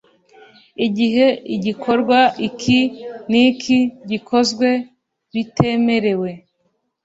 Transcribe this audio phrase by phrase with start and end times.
[0.85, 2.79] igihe igikorwa iki
[3.29, 4.67] n iki gikozwe
[5.31, 6.29] kitemerewe